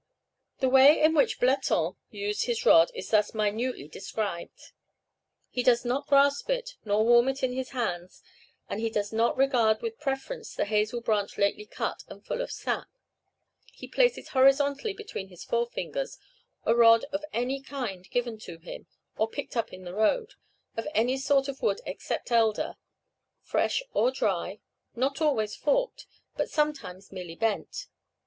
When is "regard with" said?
9.37-9.99